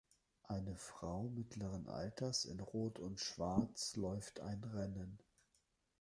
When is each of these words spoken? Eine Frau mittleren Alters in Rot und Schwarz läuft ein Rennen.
Eine 0.47 0.75
Frau 0.77 1.27
mittleren 1.29 1.87
Alters 1.87 2.45
in 2.45 2.59
Rot 2.59 2.97
und 2.97 3.19
Schwarz 3.19 3.95
läuft 3.95 4.39
ein 4.39 4.63
Rennen. 4.63 5.19